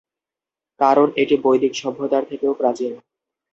কারণ 0.79 1.07
এটি 1.15 1.35
বৈদিক 1.43 1.73
সভ্যতার 1.75 2.23
থেকেও 2.29 2.53
প্রাচীন। 2.53 2.93